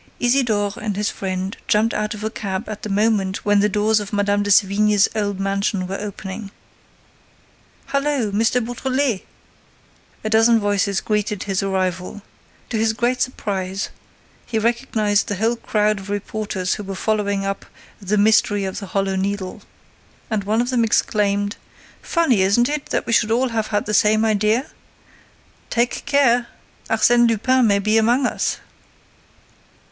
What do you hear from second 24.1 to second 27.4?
idea? Take care, Arsène